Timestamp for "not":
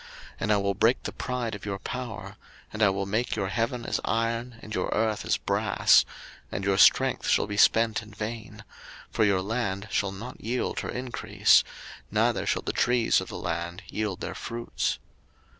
10.11-10.41